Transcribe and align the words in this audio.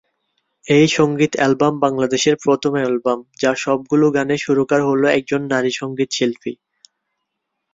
এই 0.65 0.87
সঙ্গীত 0.89 1.33
এলবাম 1.39 1.73
বাংলাদেশের 1.79 2.35
প্রথম 2.43 2.73
এলবাম 2.81 3.19
যার 3.39 3.57
সবগুলো 3.57 4.05
গানের 4.15 4.39
সুরকার 4.39 4.81
হল 4.89 5.01
একজন 5.17 5.41
নারী 5.53 5.71
সঙ্গীত 5.79 6.09
শিল্পী। 6.13 6.53